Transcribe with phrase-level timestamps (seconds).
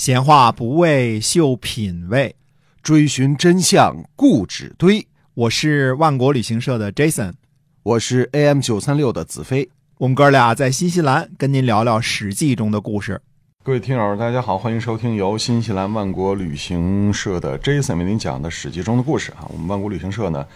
[0.00, 2.34] 闲话不为秀品味，
[2.82, 5.06] 追寻真相固执堆。
[5.34, 7.34] 我是万国旅行社的 Jason，
[7.82, 9.68] 我是 AM 九三六的子飞。
[9.98, 13.20] 我们哥俩在新西兰跟您聊聊《史记》中的故事。
[13.62, 19.44] 各位听友，大家好，欢迎收听由新西兰万国旅行社的 Jason 为您讲的《史记》中的故事啊。
[19.48, 20.46] 我们万国旅行社呢，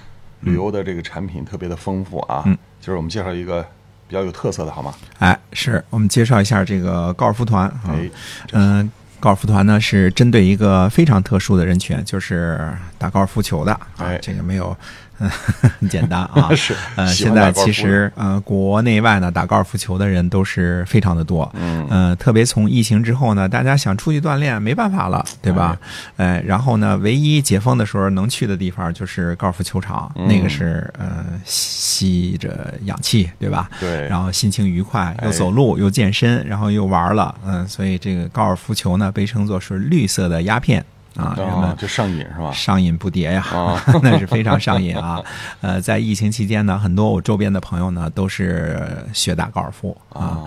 [0.40, 2.45] 旅游的这个产品特别的丰富啊。
[2.46, 3.62] 嗯，今儿我们介绍一个
[4.08, 4.95] 比较有特色的，好吗？
[5.18, 7.82] 哎，是我们介绍一下这个高尔夫团啊。
[7.88, 8.11] 哎，
[8.52, 8.90] 嗯、
[9.25, 12.61] 高尔夫团呢是针对一个非常特殊的人群，就是
[12.98, 13.89] 打高尔夫球的啊。
[13.96, 14.76] 哎这个没有，嗯，
[15.18, 16.50] 很 简单啊。
[16.57, 21.50] 是呃，现在其实呃，国内外呢打高尔夫球的人都是非常的多。
[21.54, 25.79] 嗯呃，特别从疫情之后呢，大家想出去锻炼没办法了，对吧？
[26.17, 33.70] 呃，然后呢，唯一解封的时候能去的地方就是高尔夫球场，嗯那个是呃吸着氧气，对吧？
[33.81, 40.84] 对，然后心情愉快，哎又走路又健身，然后又玩了，嗯，所以这个高尔夫球呢被称作是绿色的鸦片
[41.17, 42.50] 啊，人啊们，就上瘾是吧？
[42.53, 45.23] 上瘾不迭呀，啊 那是非常上瘾啊。
[45.61, 50.45] 呃，在疫情期间呢，很多我周边的朋友呢都是学打高尔夫啊，啊，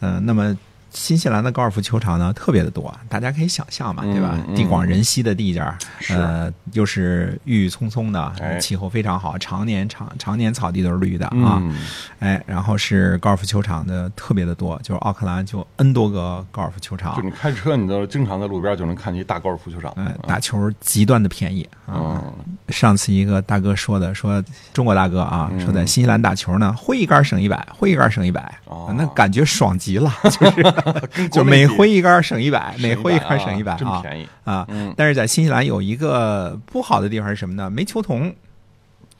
[0.00, 0.56] 呃，那么。
[0.90, 4.34] 新西兰的高尔夫球场呢特别的多，大家可以想象嘛，对吧？
[4.36, 11.58] 嗯嗯地广人稀的地界儿，是呃，又是郁郁葱葱的，哎气候非常好，常年常常年草地都是绿的啊。
[11.62, 11.76] 嗯，
[12.18, 19.92] 哎，然后是高尔夫球场的特别的多，就是奥克兰就 N 多个高尔夫球场就，你开车，你都经常在路边就能看见一大高尔夫球场。
[19.96, 22.22] 呃，打球极端的便宜啊。
[22.70, 34.28] 嗯，上次一个大哥说的，说中国大哥啊，嗯说在新西兰打球呢，挥一杆省一百，挥一杆省一百，哦那感觉爽极了， 就是 就每挥一杆省一百，每挥一杆省一百啊真便宜。
[34.44, 34.66] 啊！
[34.68, 37.70] 嗯，但是在新西兰有一个不好的地方是什么呢？
[37.70, 38.34] 没球童，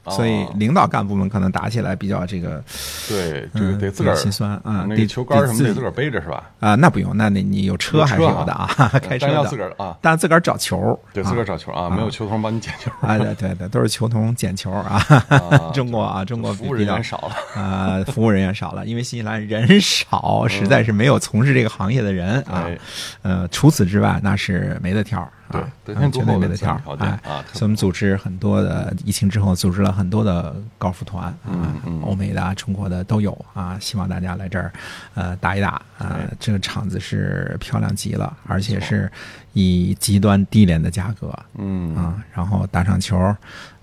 [0.09, 2.63] 所以哦领导干部们可能打起来比较这个，
[3.07, 6.49] 对，这嗯，个得自个儿心酸啊，那得球杆什么得自个儿背着是吧？
[6.59, 8.67] 啊，那不用，那你你有车还是车有的啊，
[9.01, 12.91] 开车要的，自个儿啊，但自个儿找球，对，啊自个儿找球啊，没有球童帮你捡球。
[13.01, 15.03] 啊，对对对，都是球童捡球啊。
[15.29, 17.35] 啊 中国啊，中国服务比较人员少了。
[17.61, 22.63] 啊，服务人员少了，因为新西兰人少，实在是没有从事这个行业的人啊。
[22.65, 22.77] 哎，
[23.21, 25.27] 呃，除此之外，那是没得挑
[25.59, 27.31] 啊，对，对厚的自没得挑然条件哎。
[27.31, 34.71] 啊，所以我们组织很多的疫情之后，组织了很多的高尔夫团啊欧美的啊、中国的都有啊，希望大家来这儿
[35.13, 36.27] 呃打一打啊哎。
[36.39, 39.11] 这个场子是漂亮极了，而且是
[39.53, 43.17] 以极端低廉的价格嗯啊，然后打场球，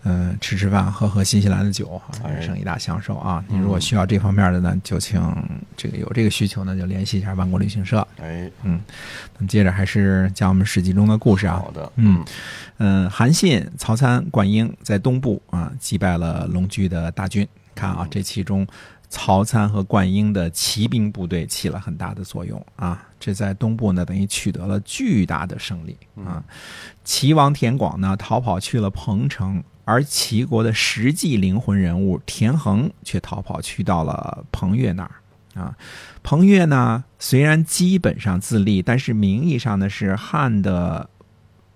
[0.09, 3.45] 嗯、吃吃饭，喝喝新西兰的酒，啊哎人生一大享受啊！
[3.47, 5.21] 你如果需要这方面的呢，就请
[5.77, 8.07] 这个有这个需求呢，就联系一下万国旅行社。
[8.19, 8.81] 哎，嗯，
[9.37, 11.71] 那么接着还是讲我们史记中的故事啊好。
[11.73, 12.25] 的，嗯，
[12.79, 17.47] 嗯，韩信、曹参、灌婴在东部啊击败了龙驹的大军。
[17.75, 18.67] 看啊，这其中
[19.09, 23.01] 曹参和灌婴的骑兵部队起了很大的作用啊。
[23.21, 26.43] 这在东部呢，等于取得了巨大的胜利啊。
[27.05, 35.11] 齐王田广呢逃跑去了彭城，而齐国的实际灵魂人物田横却逃跑去到了彭越那儿。
[35.55, 35.75] 啊，
[36.23, 41.09] 彭越呢，虽然基本上自立，但是名义上呢是汉的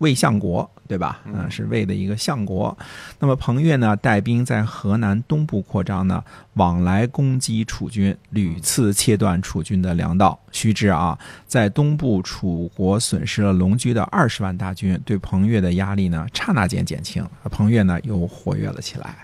[0.03, 1.21] 魏相国，对吧？
[1.25, 2.77] 嗯，是魏的一个相国。
[3.21, 6.23] 那么彭越呢，带兵在河南东部扩张呢，
[6.55, 10.39] 往来攻击楚军，屡次切断楚军的粮道。
[10.51, 19.15] 须知啊，在东部楚国损失了龙驹的二十万大军，对彭越的压力呢，刹那间减轻，彭越呢又活跃了起来。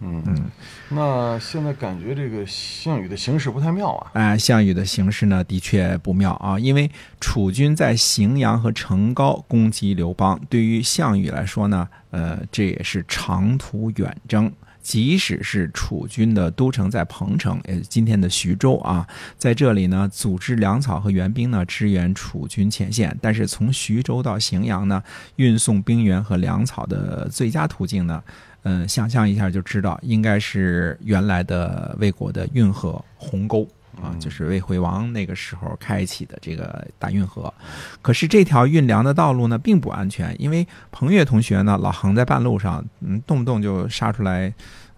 [0.00, 0.50] 嗯嗯，
[0.90, 4.10] 那现在感觉这个项羽的形势不太妙啊。
[4.14, 6.90] 哎，项羽的形势呢，的确不妙啊，因为
[7.20, 14.52] 楚军在荥阳和成皋攻击刘邦，对于项羽来说呢，呃，这也是长途远征。
[14.82, 19.04] 即使是楚军的都城在彭城，呃今天的徐州啊，
[19.36, 23.18] 在这里呢，组织粮草和援兵呢，支援楚军前线。
[23.20, 25.02] 但是从徐州到荥阳呢，
[25.34, 28.22] 运送兵员和粮草的最佳途径呢，
[28.68, 33.64] 嗯，想象一下就知道，应该是原来的魏国的运河鸿沟
[34.02, 37.52] 啊，就是魏惠王那个时候开启的这个大运河。
[38.02, 44.52] 可是这条运粮的道路呢，并不安全，因为彭越同学呢，老横在半路上，嗯，动不动就杀出来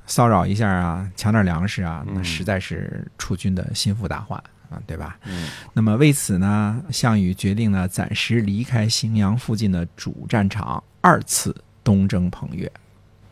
[0.07, 5.19] 骚扰一下啊，抢点粮食啊，那嗯实在是楚军的心腹大患啊，对吧？
[5.27, 11.55] 嗯那么为此呢，项羽决定呢，暂时离开荥阳附近的主战场，二次
[11.85, 12.73] 东征彭越。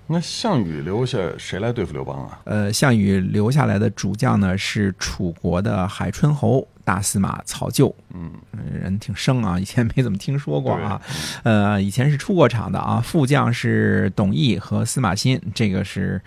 [0.09, 2.41] 那项羽留下谁来对付刘邦啊？
[2.45, 11.01] 呃，项羽留下来的主将呢是楚国的海春侯大司马曹咎，嗯，呃人挺生啊，以前没怎么听说过啊。
[11.43, 13.01] 呃，以前是出过场的啊。
[13.01, 16.23] 副将是董翳和司马欣，这个是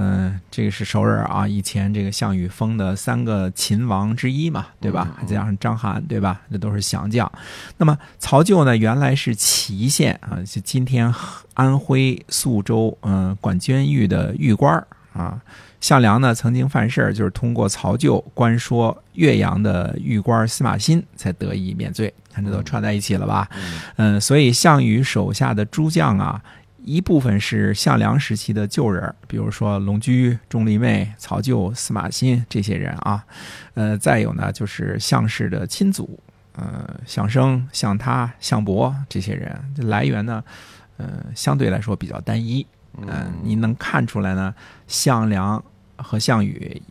[0.00, 5.08] 嗯、这个是熟人啊，以前这个项羽封的三个秦王之一嘛，对吧？
[5.20, 6.40] 嗯再加上章邯，对吧？
[6.52, 7.30] 这都是降将。
[7.76, 11.12] 那么曹咎呢，原来是祁县啊，就今天
[11.54, 15.42] 安徽宿州嗯、管监狱的狱官儿啊。
[15.80, 22.12] 项梁呢曾经犯事儿，就是通过曹咎官说岳阳的狱官司马欣才得以免罪。
[22.32, 23.48] 看这都串在一起了吧？
[23.56, 26.40] 嗯嗯，所以项羽手下的诸将啊，
[26.88, 33.22] 一部分是项梁时期的旧人，比如说龙驹、钟离昧、曹咎、司马欣这些人啊。
[33.74, 36.18] 呃，再有呢，就是项氏的亲族，
[36.54, 40.42] 呃，项生、项他、项伯这些人，这来源呢，
[40.96, 42.66] 呃，相对来说比较单一。
[43.02, 44.54] 嗯、你能看出来呢，
[44.86, 45.62] 项梁
[45.96, 46.82] 和项羽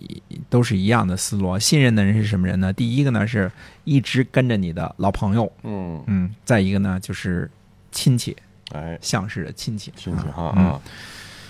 [0.48, 1.58] 都是一样的思路。
[1.58, 2.72] 信任的人是什么人呢？
[2.72, 3.52] 第一个呢，是
[3.84, 5.52] 一直跟着你的老朋友。
[5.64, 7.50] 嗯，嗯，再一个呢，就是
[7.92, 8.38] 亲戚，
[8.74, 10.82] 哎，项氏的亲戚，亲戚哈嗯啊。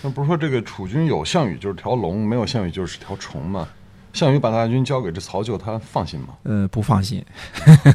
[0.02, 3.68] 那不是说这个楚军有项羽就是条龙，没有项羽就是条虫吗？
[4.12, 6.28] 项羽把大军交给这曹咎，他放心吗？
[6.44, 7.24] 呃，不放心。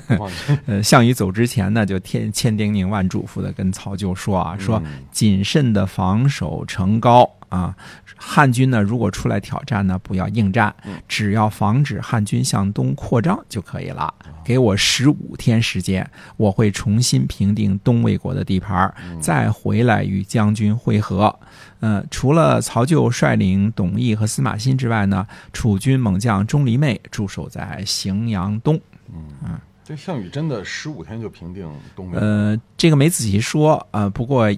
[0.07, 0.59] 不放心。
[0.67, 7.75] 呃，项羽走之前呢，就千千叮咛万嘱咐的跟曹咎说啊，说嗯谨慎的防守城高啊。
[8.15, 10.73] 汉军呢，如果出来挑战呢，不要应战，
[11.07, 14.13] 只要防止汉军向东扩张就可以了。
[14.43, 21.37] 给我十五天时间，我会重新平定东魏国的地盘，再回来与将军会合。
[21.81, 28.79] 呃，除了曹咎率领董翳和司马欣之外呢，楚军猛将钟离昧驻守在荥阳东。
[29.13, 32.17] 嗯这项羽真的十五天就平定东魏？
[32.17, 34.49] 呃，这个没仔细说，呃，不过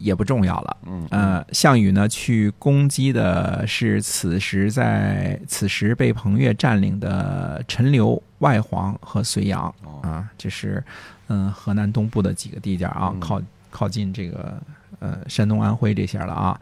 [0.00, 0.76] 也不重要了。
[0.86, 10.82] 嗯呃，项羽呢去攻击的是此时在此时被彭越占领的陈留、外黄和睢阳哦啊，这是
[11.28, 14.60] 嗯、河南东部的几个地界啊，嗯靠靠近这个
[14.98, 16.60] 呃山东、安徽这些了啊。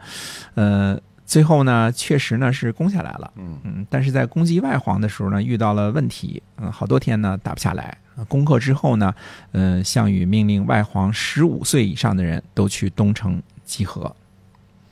[0.53, 3.31] 呃，最后呢，确实呢是攻下来了。
[3.37, 7.97] 嗯嗯，但是在攻击外黄的时候呢，遇到了问题，嗯、好多天呢打不下来。
[8.19, 9.15] 呃攻克之后呢，
[9.53, 14.13] 呃，项羽命令外黄十五岁以上的人都去东城集合。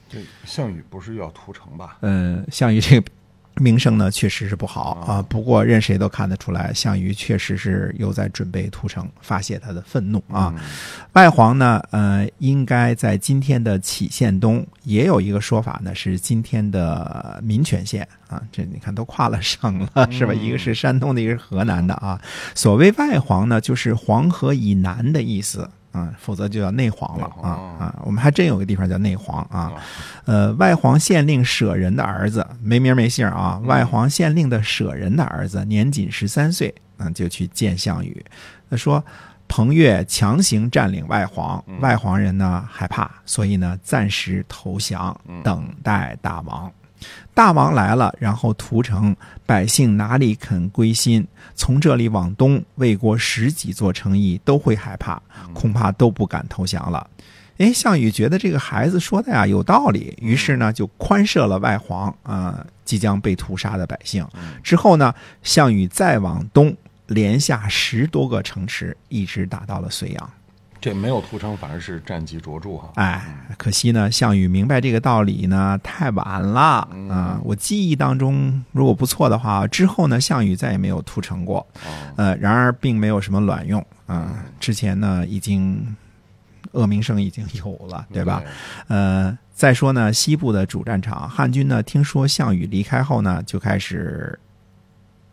[0.09, 1.97] 这项羽不是要屠城吧？
[1.99, 3.11] 嗯，项羽这个
[3.59, 5.21] 名声呢，确实是不好啊。
[5.29, 10.53] 不过任谁都看得出来，项羽确实是又在准备屠城，发泄他的愤怒啊。
[10.55, 10.63] 嗯
[11.13, 18.39] 外黄呢，呃，应该在今天的杞县东，也有一个说法呢，是今天的民权县啊。
[18.51, 20.33] 这你看都跨了省了，是吧？
[20.35, 22.21] 嗯一个是山东的，一个是河南的啊。
[22.53, 25.67] 所谓外黄呢，就是黄河以南的意思。
[25.97, 27.49] 啊，否则就叫内黄了啊
[27.79, 28.01] 啊！
[28.03, 29.73] 我们还真有个地方叫内黄啊啊，
[30.25, 38.23] 呃，外黄县令舍人的儿子没名没姓啊，外黄县令的舍人的儿子年仅十三岁，嗯，就去见项羽，
[38.69, 39.03] 他说。
[39.49, 46.69] 彭越强行占领外黄，外黄人呢害怕，所以呢暂时投降，等待大王。
[47.33, 49.15] 大王来了，然后屠城，
[49.45, 51.25] 百姓哪里肯归心？
[51.55, 55.21] 从这里往东，魏国十几座城邑都会害怕，
[55.53, 57.07] 恐怕都不敢投降了。
[57.57, 64.25] 哎，项羽觉得这个孩子说的呀有道理，于是呢就宽赦了外黄啊、呃即将被屠杀的百姓。
[64.63, 65.13] 之后呢，
[65.43, 66.73] 项羽再往东，
[67.07, 70.29] 连下十多个城池，一直打到了睢阳。
[70.79, 72.91] 这没有屠城，反而是战绩卓著哈。
[72.95, 73.21] 哎，
[73.57, 81.59] 可惜呢，项羽明白这个道理呢太晚了啊、我记忆当中，如果不错的话，之后呢，项羽再也没有屠城过。
[81.85, 85.95] 哦，呃，然而并没有什么卵用啊、之前呢，已经
[86.71, 88.43] 恶名声已经有了，对吧？
[88.87, 94.37] 呃，再说呢，西部的主战场，汉军呢，听说项羽离开后呢，就开始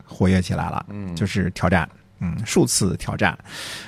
[0.04, 1.88] 活跃起来了，嗯就是挑战。
[2.24, 3.36] 嗯，数次挑战，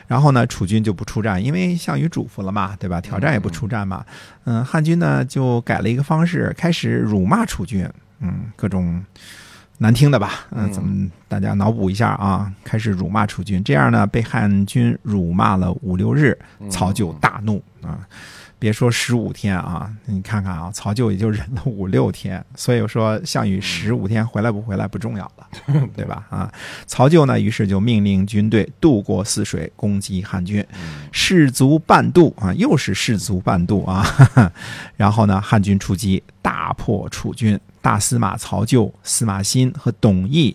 [0.07, 3.01] 然后呢，楚军就不出战，因为项羽嘱咐了嘛，对吧？
[3.01, 4.05] 挑战也不出战嘛。
[4.45, 7.89] 嗯，汉军呢就改了一个方式，开始辱骂楚军，
[8.21, 9.03] 嗯，各种
[9.79, 16.37] 难听的吧，嗯，咱们大家脑补一下啊，开始辱骂楚军，这样呢，被汉军辱骂了五六日，
[16.71, 17.99] 曹咎大怒啊。
[18.59, 25.47] 别说十五天啊，你看看啊，曹咎也就忍了 五六天，所以说项羽十五天回来不回来不重要了，
[25.95, 26.25] 对吧？
[26.31, 26.51] 啊，
[26.87, 30.67] 曹咎呢，于是就命令军队渡过泗水，攻击汉军，
[31.13, 34.53] 士卒半渡啊，又是士卒半渡啊，哈 哈
[34.97, 40.55] 然后呢，汉军出击，大破楚军，大司马曹咎、司马欣和董翳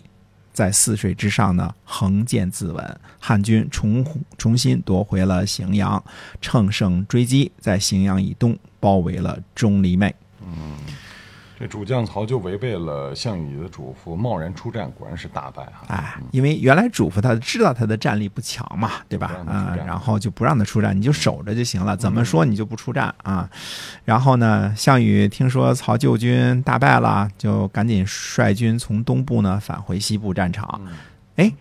[0.52, 2.94] 在泗水之上呢，横剑自刎。
[3.18, 4.04] 汉军重
[4.36, 6.02] 重新夺回了荥阳，
[6.40, 10.14] 乘胜追击，在荥阳以东包围了钟离昧。
[11.62, 15.86] 这主将曹就违背了项羽的嘱咐，贸然出战，果然是大败啊。
[15.86, 23.48] 哎，因为原来嘱咐他知道他的战力不强嘛，对吧啊、战然后就不让他出战，你就守着就行了，怎么说你就不出战啊？
[24.04, 30.80] 然后呢，项羽听说曹救军大败了，就赶紧率军从东部呢返回西部战场。
[31.36, 31.52] 哎，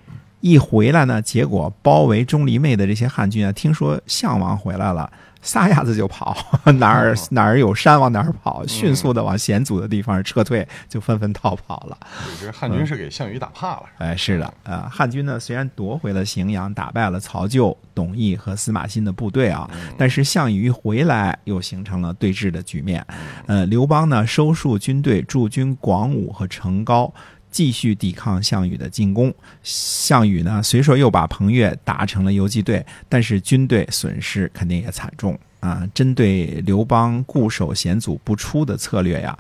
[0.42, 5.12] 一回来呢，结果包围钟离昧的这些汉军啊，听说项王回来了。
[5.44, 6.38] 撒丫子就跑，
[6.78, 11.98] 哪儿哪儿有山往哪儿跑，迅速的往险阻的地方撤退，就纷纷逃跑了。
[12.40, 19.68] 这是汉军是给项羽打怕了，哎，是的，呃，汉军呢虽然夺回了荥阳，打败了曹咎、董翳和司马欣的部队啊，
[19.98, 23.04] 但是项羽一回来又形成了对峙的局面。
[23.48, 27.12] 呃，刘邦呢收束军队，驻军广武和成皋。
[27.52, 29.32] 继续抵抗项羽的进攻，
[29.62, 35.88] 项羽呢，随手又把彭越打成了游击队，但是军队损失肯定也惨重啊。
[35.94, 39.38] 针对刘邦固守险阻不出的策略呀，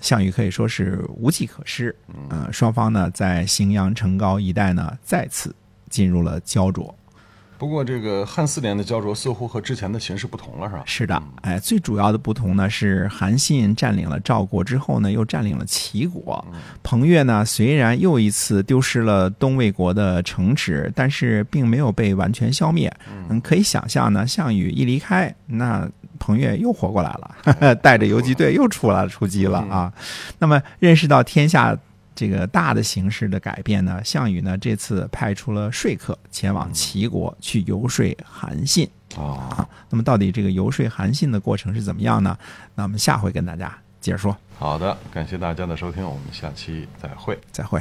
[0.00, 1.94] 项羽可以说是无计可施。
[2.30, 5.54] 嗯、双方呢在荥阳、城高一带呢再次
[5.88, 6.92] 进入了焦灼。
[7.58, 10.82] 不过这个汉四年的焦灼似乎和之前的形势不同了，是吧？
[10.84, 16.44] 是的，哎，最主要的不同呢是韩信占领了赵国之后呢，又占领了齐国。
[16.82, 22.94] 彭越呢虽然又一次丢失了东魏国的城池，但是并没有被完全消灭。
[23.28, 29.92] 嗯，可以想象呢，项羽一离开，那彭越又活过来了， 带着游击队又出来出击了啊。
[30.38, 31.76] 那么认识到天下。
[32.16, 38.90] 这个大的形势的改变呢，项羽呢这次派出了说客前往齐国去游说韩信。
[39.16, 39.22] 啊，
[39.56, 42.36] 啊，那么到底这个游说韩信的过程是怎么样呢？
[42.74, 47.38] 那我们下回跟大家接着说，好的，感谢大家的收听，我们下期再会。
[47.52, 47.80] 再会。